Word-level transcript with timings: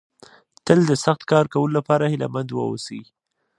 تل 0.65 0.79
د 0.89 0.91
سخت 1.05 1.21
کار 1.31 1.45
کولو 1.53 1.73
لپاره 1.79 2.05
هيله 2.11 2.27
مند 2.33 2.49
ووسئ. 2.53 3.01